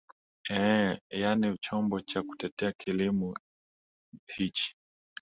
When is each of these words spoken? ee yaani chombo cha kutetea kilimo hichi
ee 0.49 0.97
yaani 1.11 1.57
chombo 1.63 1.99
cha 2.01 2.21
kutetea 2.23 2.71
kilimo 2.71 3.33
hichi 4.35 4.75